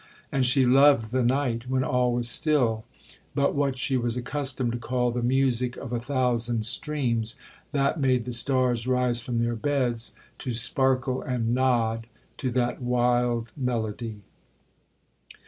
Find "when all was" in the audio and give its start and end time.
1.69-2.27